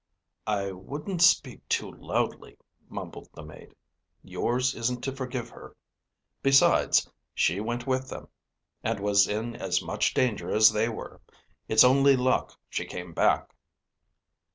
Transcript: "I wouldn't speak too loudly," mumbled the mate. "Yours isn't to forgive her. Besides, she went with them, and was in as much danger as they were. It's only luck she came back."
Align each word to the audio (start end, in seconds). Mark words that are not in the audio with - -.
"I 0.47 0.71
wouldn't 0.71 1.21
speak 1.21 1.69
too 1.69 1.91
loudly," 1.91 2.57
mumbled 2.89 3.29
the 3.35 3.43
mate. 3.43 3.73
"Yours 4.23 4.73
isn't 4.73 5.01
to 5.03 5.11
forgive 5.11 5.49
her. 5.51 5.75
Besides, 6.41 7.07
she 7.35 7.59
went 7.59 7.85
with 7.85 8.09
them, 8.09 8.27
and 8.83 8.99
was 8.99 9.27
in 9.27 9.55
as 9.55 9.79
much 9.83 10.15
danger 10.15 10.49
as 10.49 10.71
they 10.71 10.89
were. 10.89 11.21
It's 11.67 11.83
only 11.83 12.15
luck 12.15 12.57
she 12.67 12.85
came 12.85 13.13
back." 13.13 13.53